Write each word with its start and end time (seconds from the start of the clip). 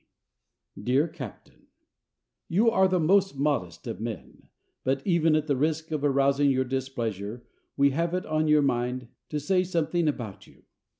DEAR 0.81 1.07
CAPTAIN: 1.07 1.67
You 2.49 2.71
are 2.71 2.87
the 2.87 2.99
most 2.99 3.37
modest 3.37 3.85
of 3.85 3.99
men, 4.01 4.47
but 4.83 5.05
even 5.05 5.35
at 5.35 5.45
the 5.45 5.55
risk 5.55 5.91
of 5.91 6.03
arousing 6.03 6.49
your 6.49 6.65
displeasure 6.65 7.43
we 7.77 7.91
have 7.91 8.15
it 8.15 8.25
on 8.25 8.51
our 8.51 8.63
mind 8.63 9.09
to 9.29 9.39
say 9.39 9.63
something 9.63 10.07
about 10.07 10.47
you. 10.47 10.63